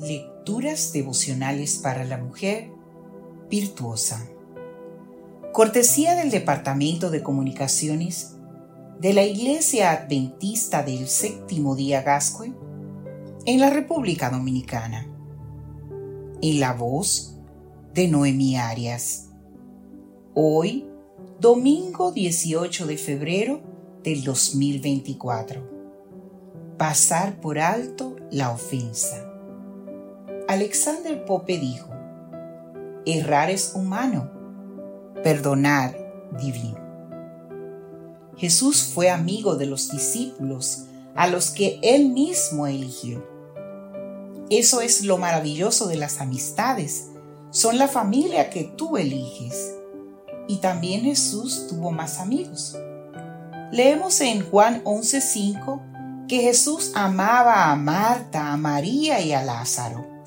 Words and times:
Lecturas 0.00 0.92
devocionales 0.92 1.78
para 1.78 2.04
la 2.04 2.18
mujer 2.18 2.70
virtuosa. 3.50 4.24
Cortesía 5.52 6.14
del 6.14 6.30
Departamento 6.30 7.10
de 7.10 7.24
Comunicaciones 7.24 8.36
de 9.00 9.12
la 9.12 9.24
Iglesia 9.24 9.90
Adventista 9.90 10.84
del 10.84 11.08
Séptimo 11.08 11.74
Día 11.74 12.02
Gascue 12.02 12.52
en 13.44 13.58
la 13.58 13.70
República 13.70 14.30
Dominicana. 14.30 15.04
En 16.42 16.60
la 16.60 16.74
voz 16.74 17.36
de 17.92 18.06
Noemí 18.06 18.56
Arias. 18.56 19.30
Hoy, 20.32 20.86
domingo 21.40 22.12
18 22.12 22.86
de 22.86 22.98
febrero 22.98 23.62
del 24.04 24.22
2024. 24.22 25.68
Pasar 26.78 27.40
por 27.40 27.58
alto 27.58 28.14
la 28.30 28.52
ofensa. 28.52 29.27
Alexander 30.48 31.26
Pope 31.26 31.58
dijo, 31.58 31.90
errar 33.04 33.50
es 33.50 33.72
humano, 33.74 34.30
perdonar 35.22 35.94
divino. 36.40 36.78
Jesús 38.38 38.82
fue 38.94 39.10
amigo 39.10 39.56
de 39.56 39.66
los 39.66 39.90
discípulos 39.90 40.84
a 41.14 41.26
los 41.26 41.50
que 41.50 41.78
él 41.82 42.08
mismo 42.08 42.66
eligió. 42.66 43.22
Eso 44.48 44.80
es 44.80 45.04
lo 45.04 45.18
maravilloso 45.18 45.86
de 45.86 45.96
las 45.96 46.18
amistades. 46.18 47.10
Son 47.50 47.76
la 47.76 47.86
familia 47.86 48.48
que 48.48 48.64
tú 48.64 48.96
eliges. 48.96 49.74
Y 50.46 50.62
también 50.62 51.02
Jesús 51.02 51.66
tuvo 51.68 51.90
más 51.90 52.20
amigos. 52.20 52.74
Leemos 53.70 54.18
en 54.22 54.48
Juan 54.48 54.80
11:5 54.84 56.26
que 56.26 56.40
Jesús 56.40 56.92
amaba 56.94 57.70
a 57.70 57.76
Marta, 57.76 58.50
a 58.50 58.56
María 58.56 59.20
y 59.20 59.34
a 59.34 59.42
Lázaro 59.42 60.17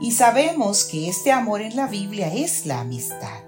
y 0.00 0.12
sabemos 0.12 0.84
que 0.84 1.08
este 1.08 1.32
amor 1.32 1.62
en 1.62 1.76
la 1.76 1.86
Biblia 1.86 2.32
es 2.32 2.66
la 2.66 2.80
amistad. 2.80 3.44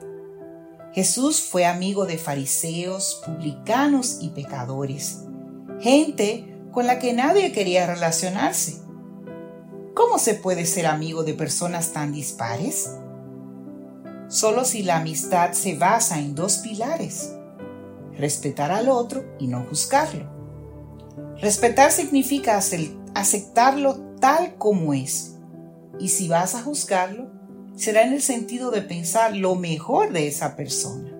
Jesús 0.92 1.42
fue 1.42 1.66
amigo 1.66 2.06
de 2.06 2.16
fariseos, 2.16 3.22
publicanos 3.24 4.18
y 4.20 4.30
pecadores, 4.30 5.20
gente 5.80 6.56
con 6.72 6.86
la 6.86 6.98
que 6.98 7.12
nadie 7.12 7.52
quería 7.52 7.86
relacionarse. 7.86 8.80
¿Cómo 9.94 10.18
se 10.18 10.34
puede 10.34 10.64
ser 10.64 10.86
amigo 10.86 11.22
de 11.22 11.34
personas 11.34 11.92
tan 11.92 12.12
dispares? 12.12 12.94
Solo 14.28 14.64
si 14.64 14.82
la 14.82 14.98
amistad 14.98 15.52
se 15.52 15.74
basa 15.74 16.18
en 16.18 16.34
dos 16.34 16.58
pilares, 16.58 17.32
respetar 18.16 18.70
al 18.70 18.88
otro 18.88 19.24
y 19.38 19.48
no 19.48 19.64
juzgarlo. 19.68 20.26
Respetar 21.40 21.92
significa 21.92 22.58
aceptarlo 23.14 23.96
tal 24.20 24.56
como 24.56 24.94
es 24.94 25.37
y 25.98 26.08
si 26.08 26.28
vas 26.28 26.54
a 26.54 26.62
juzgarlo, 26.62 27.30
será 27.76 28.02
en 28.02 28.12
el 28.12 28.22
sentido 28.22 28.70
de 28.70 28.82
pensar 28.82 29.36
lo 29.36 29.54
mejor 29.54 30.12
de 30.12 30.26
esa 30.26 30.56
persona. 30.56 31.12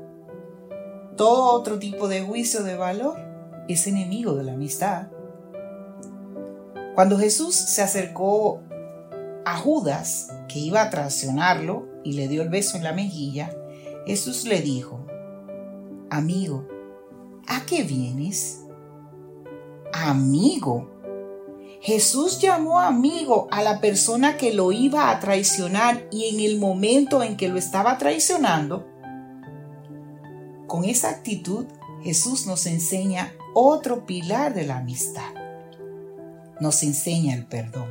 Todo 1.17 1.53
otro 1.53 1.79
tipo 1.79 2.09
de 2.09 2.23
juicio 2.23 2.63
de 2.63 2.77
valor 2.77 3.19
es 3.69 3.87
enemigo 3.87 4.35
de 4.35 4.45
la 4.45 4.53
amistad. 4.53 5.09
Cuando 6.95 7.19
Jesús 7.19 7.55
se 7.55 7.83
acercó 7.83 8.61
a 9.45 9.57
Judas, 9.57 10.33
que 10.49 10.59
iba 10.59 10.83
a 10.83 10.91
traicionarlo, 10.91 11.87
y 12.05 12.13
le 12.13 12.29
dio 12.29 12.43
el 12.43 12.49
beso 12.49 12.77
en 12.77 12.85
la 12.85 12.93
mejilla, 12.93 13.51
Jesús 14.07 14.45
le 14.45 14.61
dijo, 14.63 15.07
Amigo, 16.11 16.67
¿a 17.47 17.67
qué 17.67 17.83
vienes? 17.83 18.65
Amigo, 19.93 20.98
Jesús 21.81 22.41
llamó 22.41 22.81
amigo 22.81 23.47
a 23.51 23.63
la 23.63 23.81
persona 23.81 24.37
que 24.37 24.53
lo 24.53 24.73
iba 24.73 25.11
a 25.11 25.21
traicionar 25.21 26.09
y 26.11 26.29
en 26.29 26.41
el 26.41 26.59
momento 26.59 27.23
en 27.23 27.37
que 27.37 27.49
lo 27.49 27.57
estaba 27.57 27.99
traicionando, 27.99 28.87
con 30.67 30.85
esa 30.85 31.09
actitud 31.11 31.67
Jesús 32.03 32.47
nos 32.47 32.67
enseña 32.67 33.33
otro 33.55 34.07
pilar 34.07 34.55
de 34.55 34.67
la 34.67 34.79
amistad. 34.79 35.33
Nos 36.61 36.83
enseña 36.83 37.35
el 37.35 37.47
perdón. 37.47 37.89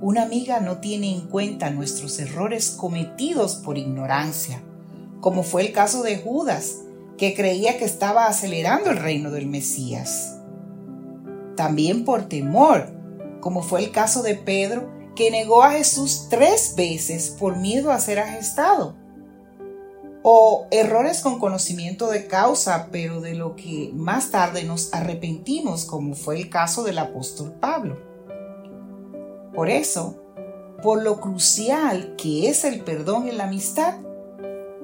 Una 0.00 0.22
amiga 0.22 0.60
no 0.60 0.78
tiene 0.78 1.12
en 1.12 1.26
cuenta 1.28 1.70
nuestros 1.70 2.18
errores 2.20 2.70
cometidos 2.70 3.56
por 3.56 3.76
ignorancia, 3.76 4.62
como 5.20 5.42
fue 5.42 5.62
el 5.62 5.72
caso 5.72 6.02
de 6.02 6.16
Judas, 6.16 6.78
que 7.18 7.34
creía 7.34 7.76
que 7.76 7.84
estaba 7.84 8.26
acelerando 8.26 8.90
el 8.90 8.96
reino 8.96 9.30
del 9.30 9.46
Mesías 9.46 10.39
también 11.60 12.06
por 12.06 12.22
temor, 12.22 12.86
como 13.42 13.62
fue 13.62 13.80
el 13.80 13.90
caso 13.90 14.22
de 14.22 14.34
Pedro, 14.34 14.90
que 15.14 15.30
negó 15.30 15.62
a 15.62 15.72
Jesús 15.72 16.28
tres 16.30 16.72
veces 16.74 17.36
por 17.38 17.58
miedo 17.58 17.90
a 17.90 17.98
ser 17.98 18.18
arrestado. 18.18 18.96
O 20.22 20.68
errores 20.70 21.20
con 21.20 21.38
conocimiento 21.38 22.08
de 22.08 22.26
causa, 22.26 22.88
pero 22.90 23.20
de 23.20 23.34
lo 23.34 23.56
que 23.56 23.90
más 23.92 24.30
tarde 24.30 24.64
nos 24.64 24.94
arrepentimos, 24.94 25.84
como 25.84 26.14
fue 26.14 26.36
el 26.36 26.48
caso 26.48 26.82
del 26.82 26.96
apóstol 26.96 27.52
Pablo. 27.52 27.98
Por 29.54 29.68
eso, 29.68 30.16
por 30.82 31.02
lo 31.02 31.20
crucial 31.20 32.14
que 32.16 32.48
es 32.48 32.64
el 32.64 32.80
perdón 32.84 33.28
en 33.28 33.36
la 33.36 33.44
amistad, 33.44 33.96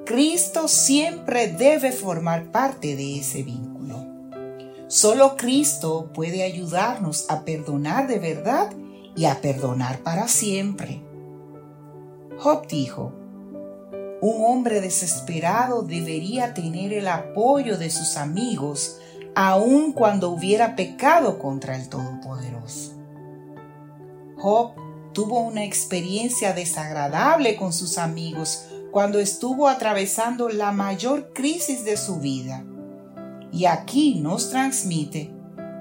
Cristo 0.04 0.69
siempre 0.69 1.48
debe 1.48 1.91
formar 1.91 2.53
parte 2.53 2.97
de 2.97 3.20
ese 3.20 3.44
vínculo. 3.44 3.75
Solo 4.89 5.37
Cristo 5.37 6.13
puede 6.15 6.45
ayudarnos 6.45 7.29
a 7.29 7.45
perdonar 7.45 8.07
de 8.07 8.21
verdad 8.21 8.71
y 9.17 9.25
a 9.25 9.41
perdonar 9.41 9.99
para 10.05 10.29
siempre. 10.29 11.03
Job 12.39 12.69
dijo, 12.69 13.13
un 14.21 14.45
hombre 14.45 14.81
desesperado 14.81 15.83
debería 15.83 16.55
tener 16.55 16.93
el 16.93 17.09
apoyo 17.09 17.79
de 17.79 17.91
sus 17.91 18.17
amigos 18.17 19.01
aun 19.35 19.93
cuando 19.93 20.31
hubiera 20.31 20.77
pecado 20.77 21.41
contra 21.41 21.75
el 21.77 21.89
Todopoderoso. 21.89 22.93
Job 24.37 24.71
tuvo 25.13 25.41
una 25.41 25.65
experiencia 25.65 26.53
desagradable 26.53 27.57
con 27.57 27.73
sus 27.73 27.99
amigos 27.99 28.67
cuando 28.93 29.19
estuvo 29.19 29.67
atravesando 29.67 30.49
la 30.49 30.71
mayor 30.71 31.33
crisis 31.33 31.85
de 31.85 31.97
su 31.97 32.21
vida 32.21 32.65
y 33.56 33.65
aquí 33.65 34.17
nos 34.21 34.50
transmite, 34.50 35.33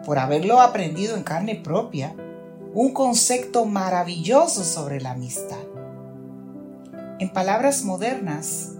por 0.05 0.17
haberlo 0.17 0.61
aprendido 0.61 1.17
en 1.17 1.23
carne 1.23 1.55
propia, 1.55 2.15
un 2.73 2.93
concepto 2.93 3.65
maravilloso 3.65 4.63
sobre 4.63 5.01
la 5.01 5.11
amistad. 5.11 5.59
En 7.19 7.33
palabras 7.33 7.83
modernas, 7.83 8.75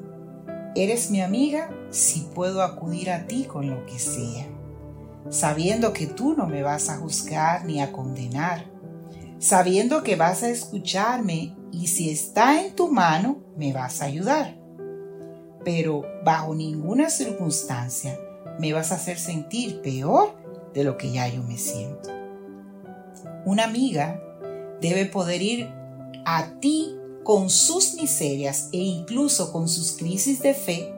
eres 0.75 1.11
mi 1.11 1.21
amiga 1.21 1.69
si 1.89 2.21
puedo 2.21 2.61
acudir 2.61 3.11
a 3.11 3.27
ti 3.27 3.43
con 3.43 3.69
lo 3.69 3.85
que 3.85 3.99
sea, 3.99 4.45
sabiendo 5.29 5.91
que 5.91 6.07
tú 6.07 6.33
no 6.33 6.47
me 6.47 6.63
vas 6.63 6.87
a 6.87 6.95
juzgar 6.95 7.65
ni 7.65 7.81
a 7.81 7.91
condenar, 7.91 8.63
sabiendo 9.39 10.03
que 10.03 10.15
vas 10.15 10.41
a 10.41 10.49
escucharme 10.49 11.53
y 11.69 11.87
si 11.87 12.11
está 12.11 12.61
en 12.61 12.73
tu 12.73 12.89
mano, 12.89 13.39
me 13.57 13.73
vas 13.73 14.01
a 14.01 14.05
ayudar. 14.05 14.55
Pero 15.65 16.03
bajo 16.23 16.55
ninguna 16.55 17.09
circunstancia 17.09 18.17
me 18.59 18.73
vas 18.73 18.91
a 18.91 18.95
hacer 18.95 19.17
sentir 19.17 19.81
peor 19.81 20.35
de 20.73 20.83
lo 20.83 20.97
que 20.97 21.11
ya 21.11 21.27
yo 21.27 21.43
me 21.43 21.57
siento. 21.57 22.09
Una 23.45 23.65
amiga 23.65 24.21
debe 24.81 25.05
poder 25.05 25.41
ir 25.41 25.69
a 26.25 26.59
ti 26.59 26.95
con 27.23 27.49
sus 27.49 27.95
miserias 27.95 28.69
e 28.71 28.77
incluso 28.77 29.51
con 29.51 29.67
sus 29.67 29.93
crisis 29.93 30.41
de 30.41 30.53
fe 30.53 30.93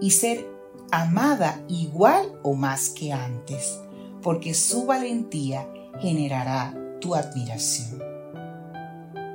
y 0.00 0.10
ser 0.10 0.46
amada 0.90 1.62
igual 1.68 2.38
o 2.42 2.54
más 2.54 2.88
que 2.90 3.12
antes, 3.12 3.78
porque 4.22 4.54
su 4.54 4.86
valentía 4.86 5.68
generará 6.00 6.74
tu 7.00 7.14
admiración. 7.14 8.02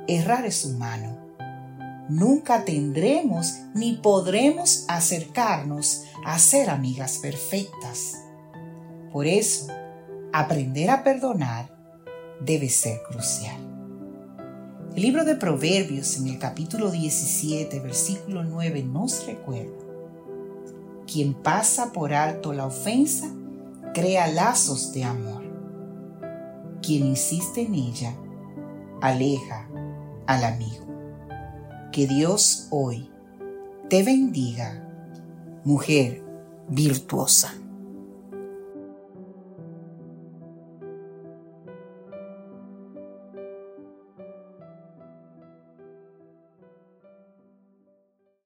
Errar 0.08 0.46
es 0.46 0.64
humano. 0.64 1.25
Nunca 2.08 2.64
tendremos 2.64 3.58
ni 3.74 3.94
podremos 3.94 4.84
acercarnos 4.88 6.04
a 6.24 6.38
ser 6.38 6.70
amigas 6.70 7.18
perfectas. 7.18 8.22
Por 9.12 9.26
eso, 9.26 9.66
aprender 10.32 10.90
a 10.90 11.02
perdonar 11.02 11.68
debe 12.40 12.68
ser 12.68 13.00
crucial. 13.08 13.56
El 14.94 15.02
libro 15.02 15.24
de 15.24 15.34
Proverbios 15.34 16.16
en 16.16 16.28
el 16.28 16.38
capítulo 16.38 16.90
17, 16.90 17.80
versículo 17.80 18.44
9 18.44 18.82
nos 18.84 19.26
recuerda, 19.26 19.84
quien 21.06 21.34
pasa 21.34 21.92
por 21.92 22.14
alto 22.14 22.52
la 22.52 22.66
ofensa, 22.66 23.30
crea 23.94 24.26
lazos 24.26 24.92
de 24.92 25.04
amor. 25.04 25.42
Quien 26.82 27.06
insiste 27.06 27.62
en 27.62 27.74
ella, 27.74 28.14
aleja 29.00 29.68
al 30.26 30.44
amigo. 30.44 30.95
Que 31.96 32.06
Dios 32.06 32.66
hoy 32.68 33.08
te 33.88 34.02
bendiga 34.02 34.86
mujer 35.64 36.22
virtuosa. 36.68 37.54